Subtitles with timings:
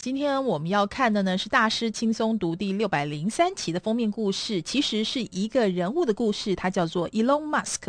[0.00, 7.88] 今天我们要看的呢是大师轻松读第六百零三期的封面故事，其实是一个人物的故事，它叫做 Elon Musk。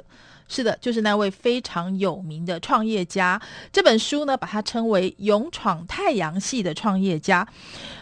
[0.49, 3.39] 是的，就是那位非常有名的创业家。
[3.71, 7.47] 这本书呢，把他称为“勇闯太阳系”的创业家。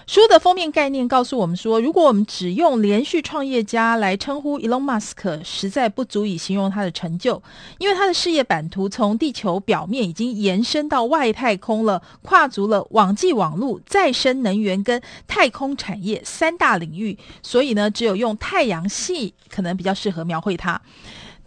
[0.08, 7.44] 书的封面概念告诉我们说，如果我们只用连续创业家来称呼 Elon Musk，实在不足以形容他的成就，
[7.78, 17.18] 因为他的事业版图从地球表面已经延伸到外太空了，跨足了网际网络、再生能源跟太空产业三大领域。
[17.44, 20.82] 所以呢，只有用太阳系可能比较适合描绘他。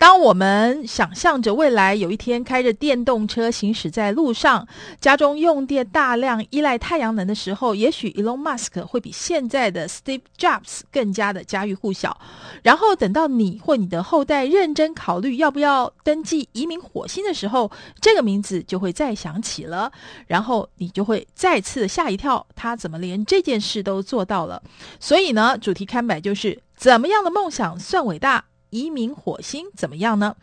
[0.00, 4.66] 当我们想象着未来有一天开着电动车行驶在路上，
[4.98, 12.18] 家中用电大量依赖太阳能的时候，也许 Elon Musk 会比现在的 Steve Jobs 更加的家喻户晓。
[12.62, 19.92] 然后等到你或你的后代认真考虑要不要登记移民火星的时候，这个名字就会再响起了。
[20.26, 24.62] 然后你就会再次吓一跳，他怎么连这件事都做到了？
[24.98, 28.46] 所以呢，主题看板就是怎么样的梦想算伟大？
[28.70, 30.34] 移民火星怎么样呢？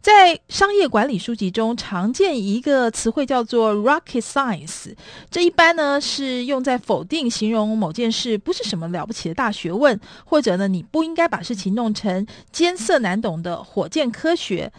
[0.00, 4.94] 在商业管理书籍中，常见一个词汇叫做 “rocket science”。
[5.30, 14.72] 这一般呢是用在否定、形容某件事不是什么了不起的大学问，或者呢你不应该把事情弄成艰涩难懂的火箭科学。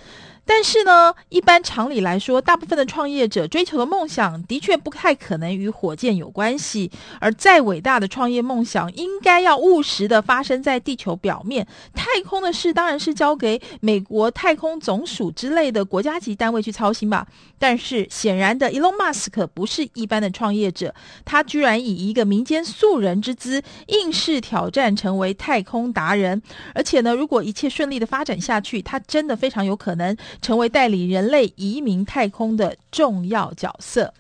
[0.54, 6.92] 但是呢，一般常理来说，大部分的创业者追求的梦想的确不太可能与火箭有关系。
[7.22, 11.66] 而再伟大的创业梦想，应该要务实的发生在地球表面。
[11.96, 17.26] 太空的事当然是交给美国太空总署之类的国家级单位去操心吧。
[17.58, 26.42] 但是显然的，Elon Musk 不是一般的创业者，他居然以一个民间素人之姿，硬是挑战成为太空达人。
[26.76, 30.18] 而且呢，如果一切顺利的发展下去，他真的非常有可能。
[30.42, 34.14] 成为带领人类移民太空的重要角色，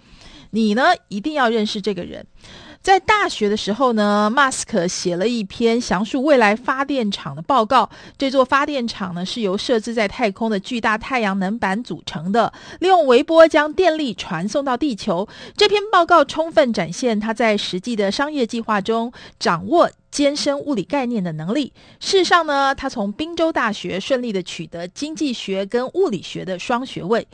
[0.52, 2.26] 你呢，一定要认识这个人。
[2.82, 7.88] 在大学的时候呢，马斯克写了一篇详述未来发电厂的报告。
[8.18, 15.28] 这座发电厂呢，是由设置在太空的巨大太阳能板组成的，利用微波将电力传送到地球。
[15.56, 21.72] 这篇报告充分展现他在实际的商业计划中掌握艰深物理概念的能力。
[22.00, 27.26] 事实上呢，他从宾州大学顺利的取得经济学跟物理学的双学位。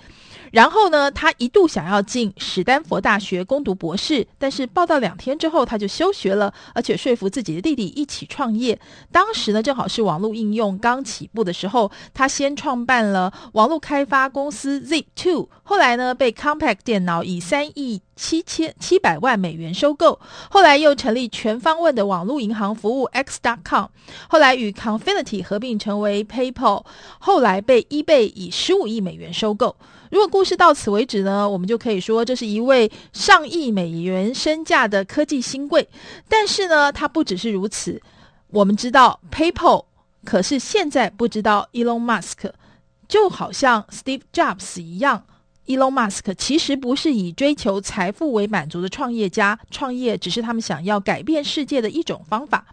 [0.54, 8.80] 然后呢，他一度想要进史丹佛大学攻读博士，但是报到两天之后他就休学了，而且说服自己的弟弟一起创业。
[9.12, 20.20] 当时呢，正好是网络应用刚起步的时候，他先创办了网络开发公司 Zip2，后来呢被 Compact 电脑以三亿七千七百万美元收购，
[20.50, 23.86] 后来又成立全方位的网络银行服务 X.com，
[24.28, 26.84] 后来与 Confinity 合并成为 PayPal，
[27.20, 29.76] 后来被 eBay 以十五亿美元收购。
[30.10, 35.88] 如果故事到此为止呢，我们就可以说这是一位上亿美元身价的科技新贵。
[36.28, 38.02] 但是呢，他不只是如此。
[38.50, 39.84] 我们知道 PayPal，
[40.24, 42.50] 可是现在不知道 Elon Musk，
[43.08, 45.26] 就好像 Steve Jobs 一样。
[45.68, 52.66] Elon Musk 其实不是以追求财富为满足的创业家，创业只是他们想要改变世界的一种方法。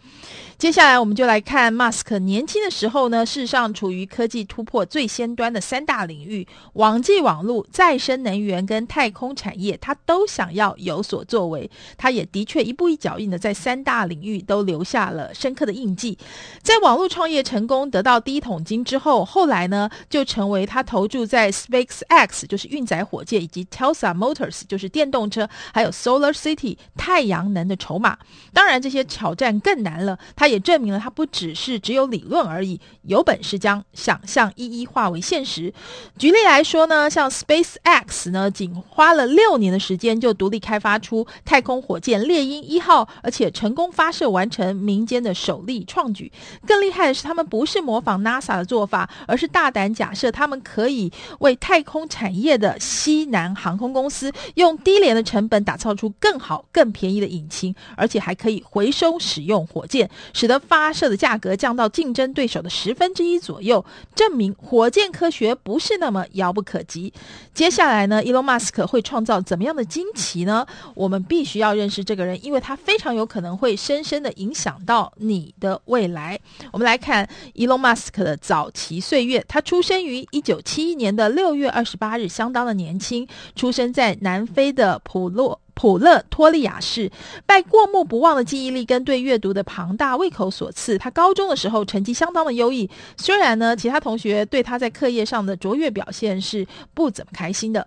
[0.56, 11.68] 接下来，我们就来看 Musk 年轻的时候呢，事实上处于科技突破最先端的三大领域：网际网络、再生能源跟太空产业，他都想要有所作为。
[11.98, 16.16] 他也的确一步一脚印的在三大领域都留下了深刻的印记。
[16.62, 28.18] 在网络创业成功得到第一桶金之后，后来呢，就成为他投注在 SpaceX，就是运载火箭，以及 Tesla Motors，就是电动车，还有 Solar City 太阳能的筹码。
[28.52, 30.18] 当然，这些挑战更难了。
[30.36, 35.72] 他也证明了他不只是只有理论而已，有本事将想象一一化为现实。
[36.18, 46.30] 举例来说呢，像 SpaceX 呢，仅花了六年的时间就独立开发出太空火箭猎鹰一号，而且成功发射完成民间的首例创举。
[46.66, 60.08] 更厉害的是，他们不是模仿 NASA 的做法，而是大胆假设他们可以为太空产业的西南航空公司用低廉的成本打造出更好、更便宜的引擎，而且还可以回收使用火箭。
[60.32, 63.84] 使得发射的价格降到竞争对手的十分之一左右，
[64.14, 67.12] 证明火箭科学不是那么遥不可及。
[67.52, 70.66] 接下来呢，Elon Musk 会创造怎么样的惊奇呢？
[70.94, 76.38] 我们必须要认识这个人，因为他非常有可能会深深的影响到你的未来。
[76.72, 85.60] 我们来看 Elon Musk 的早期岁月，他出生于一九七一年的六月二十八日，相当的年轻，出生在南非的普洛。
[85.76, 87.10] 普勒托利亚市，
[87.46, 92.88] 拜过目不忘的记忆力跟对阅读的庞大胃口所赐，他高中的时候成绩相当的优异。
[93.16, 96.64] 虽然呢，其他同学对他在课业上的卓越表现是
[96.94, 97.84] 不怎么开心的，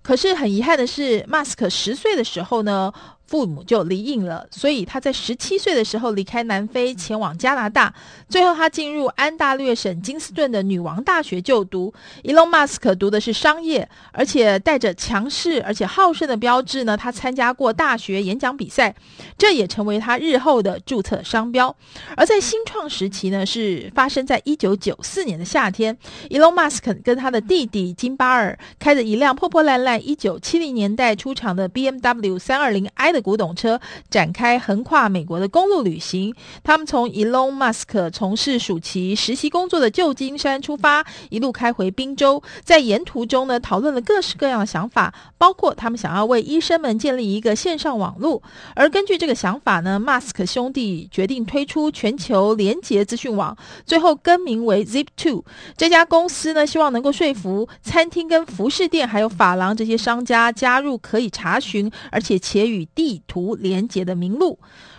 [0.00, 2.90] 可是很遗憾的是，马斯克十岁的时候呢，
[3.30, 7.94] 父母就离异了，所以他在十七岁的时候离开南非，前往加拿大。
[8.28, 11.94] 最后，他进入安大略省金斯顿的女王大学就读。
[12.24, 16.96] Elon Musk 读的是商业，而且带着强势而且好胜的标志呢。
[16.96, 18.92] 他参加过大学演讲比赛，
[19.38, 21.72] 这也成为他日后的注册商标。
[22.16, 25.96] 而在新创时期呢，是发生在一九九四年的夏天。
[26.30, 33.19] Elon Musk 跟他的弟弟金巴尔开着一辆破破烂烂一九七零年代出厂的 BMW 三二零 i 的。
[33.20, 36.34] 古董车展开横跨美国的公路旅行。
[36.62, 48.42] 他们从 Elon Musk 从事暑期实习工作的旧金山出发，一路开回宾州，在沿途中呢，讨论了各式各样的想法，包括他们想要为医生们建立一个线上网络。
[48.74, 53.56] 而根据这个想法呢，Musk 兄弟决定推出全球连结资讯网，
[53.86, 55.42] 最后更名为 Zip2。
[55.76, 64.56] 这家公司呢，希望能够说服餐厅、跟服饰店还有发廊这些商家加入可以查询，而且且与地地图连接的名录，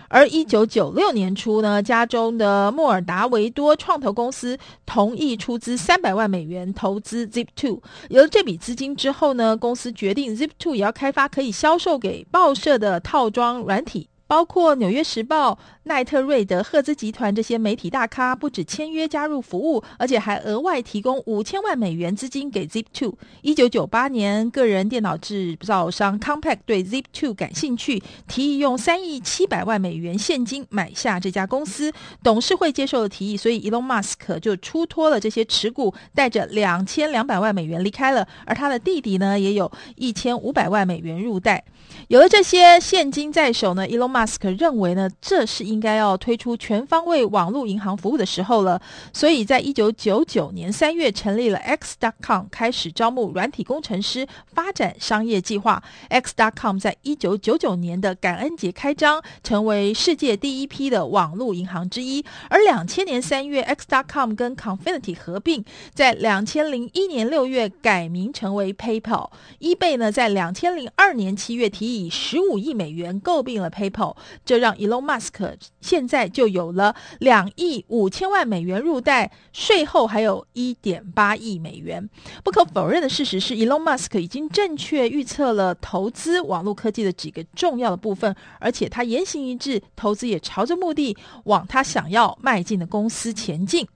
[0.10, 7.82] 而一九九六年初呢，加州的莫尔达维多创投公司同意出资三百万美元投资 Zip Two。
[8.10, 14.10] 有了这笔资金之后呢，公司决定 Zip Two 也要开发可以销售给报社的套装软体。
[14.28, 15.52] 包括《纽约时报》、
[15.86, 23.12] 奈特瑞德、赫兹集团这些媒体大咖，不止签约加入服务，而且还额外提供五千万美元资金给 Zip2。
[23.42, 31.92] 一九九八年，个人电脑制造商 Compaq 对 Zip2 感兴趣，提议用三亿七百万美元现金买下这家公司。
[32.22, 38.28] 董事会接受了提议，所以 Elon Musk 就出脱了这些持股，带着两千两百万美元离开了。
[38.46, 41.64] 而他的弟弟呢，也有一千五百万美元入袋。
[42.08, 48.82] 有了这些现金在手呢，Elon Musk 认为呢，这是应该要推出全方位网络银行服务的时候了。
[49.14, 55.82] 所以在一九九九年三月成立了 X.com，开始招募软体工程师，发展商业计划。
[56.10, 62.24] X.com 在一九九九年的感恩节开张，成为世界第一批的网络银行之一。
[62.50, 65.64] 而两千年三月，X.com 跟 Confinity 合并，
[65.94, 69.30] 在两千零一年六月改名成为 PayPal。
[69.60, 74.16] eBay 呢，在两千零二年七月提议十五亿美元购并了 PayPal。
[74.44, 82.08] 这让 Elon Musk 现在就有了两亿五千万美元入袋，税后还有一点八亿美元。
[82.44, 91.16] 不可否认的事实是，Elon Musk 已经正确预测了投资网络科技的几个重要的部分，而且他言行一致，投资也朝着目的
[91.46, 93.88] 往他想要迈进的公司前进。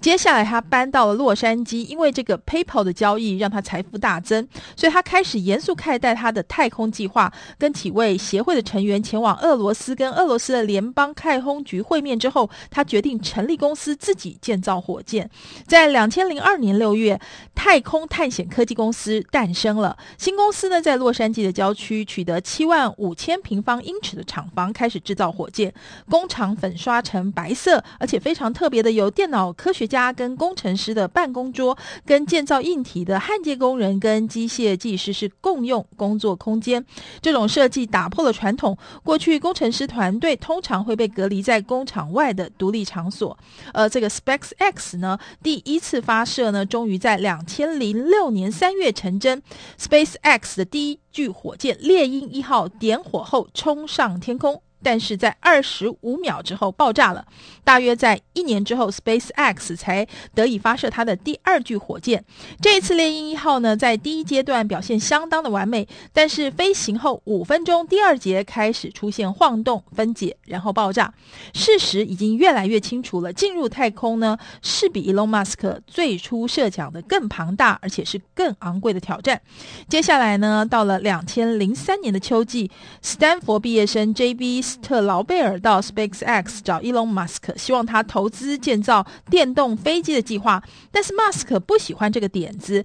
[0.00, 4.46] 接下来，他搬到了洛杉矶，因为这个 PayPal 的交易让他财富大增，
[4.76, 15.28] 所以他开始严肃看待他的太空计划，跟几位协会的成员前往俄罗斯跟俄罗斯的联邦太空局会面之后，他决定成立公司，自己建造火箭。
[15.66, 17.20] 在两千零二年六月，
[17.54, 19.96] 太空探险科技公司诞生了。
[20.18, 25.72] 新公司呢，在洛杉矶的郊区取得七万五千平方英尺的厂房，开始制造火箭。
[26.08, 36.84] 工厂粉刷成白色，而且非常特别的，有电脑科学家跟工程师的办公桌，跟建造硬体的焊接工人跟机械技师是共用工作空间。
[37.20, 43.36] 这种设计打破了传统，过去工程师团队通常会被被隔离在工厂外的独立场所。
[43.72, 49.42] 呃这个 SpaceX 呢，第一次发射呢，终于在两千零六年三月成真。
[49.80, 54.62] SpaceX 的第一具火箭猎鹰一号点火后冲上天空。
[54.84, 57.24] 但是在二十五秒之后爆炸了。
[57.64, 62.24] 大约在一年之后，SpaceX 才得以发射它的第二具火箭。
[62.60, 71.12] 这一次猎鹰一号呢，在第一阶段表现相当的完美，但是飞行后五分钟，第二节开始出现晃动、分解，然后爆炸。
[71.54, 79.40] 事实已经越来越清楚了，进入太空呢，是比 Elon Musk 最初设想的更庞大，而且是更昂贵的挑战。
[79.88, 92.84] 接下来呢，到了两千零三年的秋季，斯坦福毕业生 JB 斯特劳贝尔到 SpaceX 找 Elon Musk，希望他投资建造电动飞机的计划，但是 Musk 不喜欢这个点子。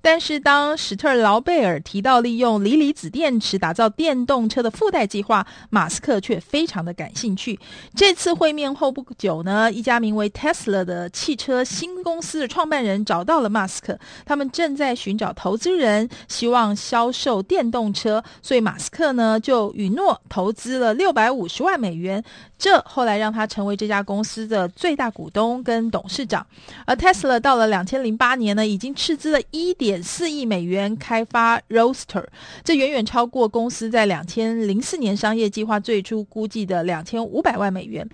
[0.00, 7.58] 但是，当史特劳贝尔提到利用锂离子电池打造电动车的附带计划，马斯克却非常的感兴趣。
[7.96, 22.22] 这次会面后不久呢，一家名为 Tesla 的汽车新公司的创办人找到了马斯克，他们正在寻找投资人，希望销售电动车，所以马斯克呢就允诺投资了六百五十万美元。
[22.56, 26.44] 这后来让他成为这家公司的最大股东跟董事长。
[26.86, 29.87] 而 Tesla 到了两千零八年呢，已经斥资了一点。
[29.88, 32.26] 点四亿美元开发 Roaster，
[32.62, 38.06] 这远远超过公司在两千零四年商业计划最初估计的两千五百万美元。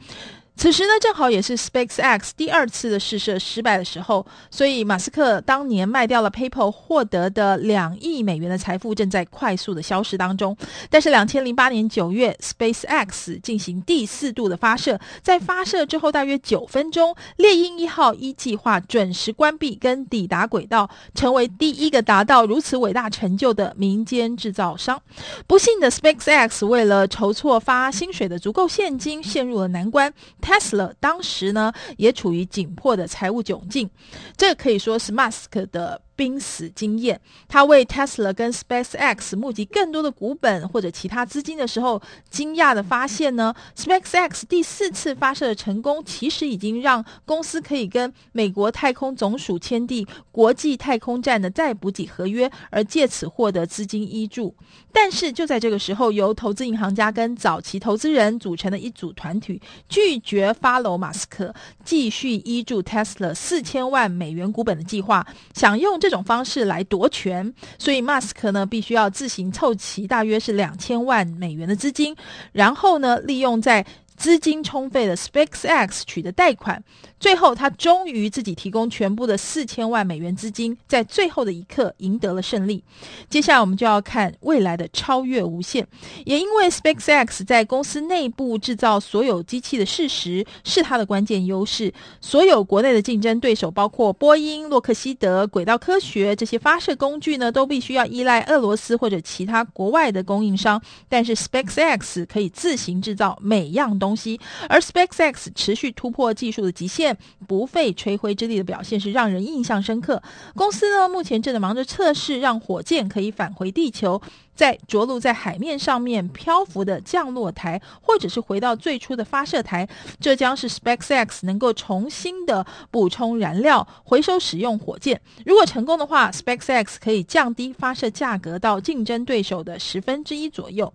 [0.57, 10.57] 此时呢，正好也是 SpaceX 第二次的试射失败的时候，所以马斯克当年卖掉了 PayPal 获得的两亿美元的财富正在快速的消失当中。
[10.89, 25.03] 但是，两千零八年九月，SpaceX 进行第四度的发射，在发射之后大约九分钟，猎鹰一号一计划准时关闭跟抵达轨道，成为第一个达到如此伟大成就的民间制造商。
[25.49, 30.13] 不幸的 SpaceX 为了筹措发薪水的足够现金，陷入了难关。
[30.45, 33.89] Tesla 当时呢，也处于紧迫的财务窘境，
[34.37, 35.99] 这可以说是 Musk 的。
[36.17, 54.55] 濒死经验，他为 Tesla 跟 SpaceX 募集更多的股本或者其他资金的时候，惊讶地发现呢，SpaceX 第四次发射的成功，其实已经让公司可以跟美国太空总署签订国际太空站的再补给合约，而借此获得资金依注。
[54.93, 61.53] 但是就在这个时候，由投资银行家跟早期投资人组成的一组团体，拒绝 follow 马斯克
[61.85, 65.99] 继续依注 Tesla 四千万美元股本的计划，想用。
[66.05, 72.15] 这种方式来夺权，所以 Musk 呢必须要自行凑齐大约是两千万美元的资金，
[72.53, 73.83] 然后呢利用在
[74.17, 76.83] 资金充沛的 SpaceX 取得贷款。
[77.19, 82.85] 最后，他终于自己提供全部的四千万美元资金，在最后的一刻赢得了胜利。
[83.31, 85.87] 接下来，我们就要看未来的超越无限。
[86.27, 91.93] 也因为 SpaceX 在公司内部制造所有机器的事实是它的关键优势。
[92.21, 100.81] 所有国内的竞争对手，包括波音、洛克希德、轨道科学这些发射工具呢，都必须要依赖俄罗斯或者其他国外的供应商。
[101.09, 107.17] 但是 SpaceX 可以自行制造每样东西，而 SpaceX 持续突破技术的极限。
[107.47, 110.23] 不费吹灰之力的表现是让人印象深刻。
[110.55, 114.21] 公司呢，目前正在忙着测试，让火箭可以返回地球。
[114.55, 119.89] 在着陆在海面上面漂浮的降落台，或者是回到最初的发射台，
[120.21, 125.21] 这将是 SpaceX 能够重新的补充燃料、回收使用火箭。
[125.45, 130.93] 如果成功的话，SpaceX 可以降低发射价格到竞争对手的十分之一左右。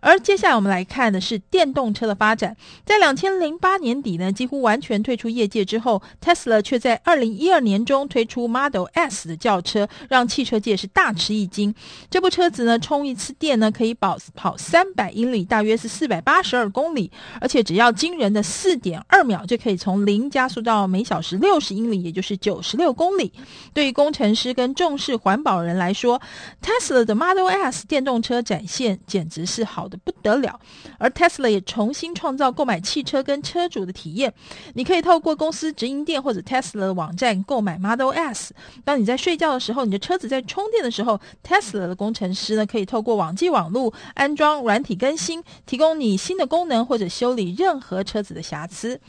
[0.00, 2.56] 而接下来我们来看的是电动车的发展。
[2.84, 11.74] 在两千零八年底呢，几乎完全退出业界之后，Tesla 却在二零一二年中推出 Model S 的轿车，让汽车界是大吃一惊。
[12.10, 17.08] 这部车子呢，充充一次电呢，可以跑跑三百英里，大约是四百八十二公里，
[17.40, 23.32] 而且只要惊人的四点二秒就可以从零加速到每小时六十英里，也就是九十六公里。
[23.72, 26.20] 对于工程师跟重视环保人来说
[26.60, 30.58] ，Tesla 的 Model S 电动车展现简直是好的不得了。
[30.98, 34.34] 而 Tesla 也重新创造购买汽车跟车主的体验，
[34.74, 38.52] 你可以透过公司直营店或者 Tesla 的网站购买 Model S。
[38.84, 42.87] 当你在睡觉的时候，你的车子在充电的时候，Tesla 的工程师呢可以。
[42.88, 49.00] 透过网际网络安装软体更新，提供你新的功能或者修理任何车子的瑕疵。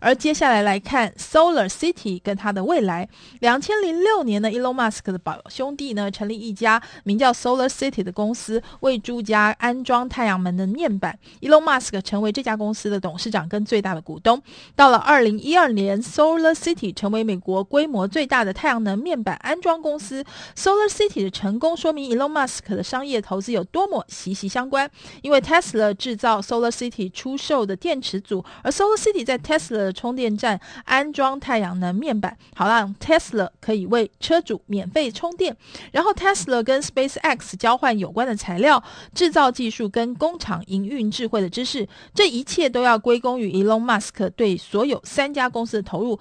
[0.00, 3.08] 而接下来来看 Solar City 跟它的未来。
[3.40, 11.18] 两千零六年呢，Elon Musk 的宝兄弟呢成立一家名叫 Solar City 的公司，为住家安装太阳能的面板。
[11.40, 14.42] Elon Musk 成为这家公司的董事长跟最大的股东。
[14.74, 20.24] 到了二零一二年，Solar City 成为美国规模最大的太阳能面板安装公司。
[20.56, 24.90] Solar City 的成功说明 Elon Musk 的商业投资有多么息息相关。
[25.22, 35.56] 因为 Tesla 制造 Solar City 出售的电池组，而 Solar City 在 Tesla 的充电站安装太阳能面板，好让 Tesla 可以为车主免费充电。
[35.92, 38.82] 然后 Tesla 跟 SpaceX 交换有关的材料、
[39.14, 46.18] 制造技术跟工厂营运智慧的知识，这一切都要归功于 Elon Musk 对所有三家公司的投入。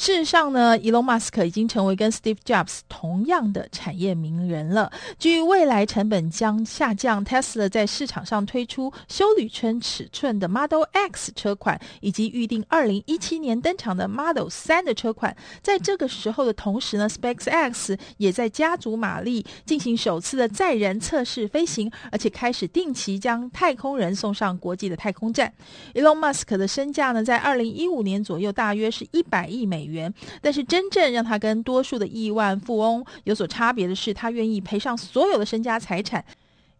[0.00, 4.90] 事实上呢，Elon Musk 已经成为跟 Steve Jobs 同样的产业名人了。
[5.18, 15.36] 据未来成本将下降，Tesla 在市场上推出休旅车尺寸的 Model X 车款，以及预定二零一七年登场的 Model 3的车款。
[15.60, 25.52] 在这个时候的同时呢，SpaceX 也在加足马力进行首次的载人测试飞行，而且开始定期将太空人送上国际的太空站。
[25.92, 29.89] Elon Musk 的身价呢，在二零一五年左右大约是一百亿美元。
[29.90, 36.24] 元，但是真正让他跟多数的亿万富翁有所差别的是，他愿意赔上所有的身家财产。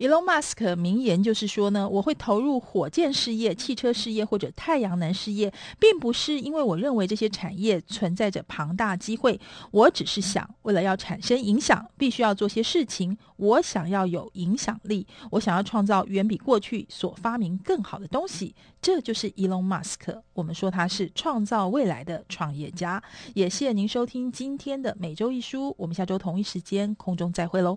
[0.00, 9.38] Elon Musk 名言就是说呢，我会投入火箭事业、汽车事业或者太阳能事业，并不是因为我认为这些产业存在着庞大机会，
[9.70, 13.14] 我只是想，为了要产生影响，必须要做些事情。
[13.36, 18.54] 我想要有影响力，我想要创造远比过去所发明更好的东西。
[18.82, 23.02] 这就是 Elon Musk，我们说他是创造未来的创业家。
[23.34, 27.68] 也谢谢您收听今天的每周一书，我们下周同一时间空中再会喽。